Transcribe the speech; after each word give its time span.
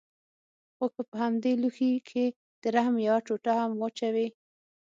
خو 0.75 0.85
که 0.93 1.01
په 1.09 1.15
همدې 1.23 1.51
لوښي 1.61 1.91
کښې 2.07 2.25
د 2.61 2.63
رحم 2.75 2.95
يوه 3.07 3.19
ټوټه 3.25 3.53
هم 3.61 3.71
واچوې. 3.79 4.27